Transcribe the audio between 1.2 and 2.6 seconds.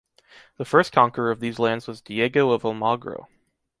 of these lands was Diego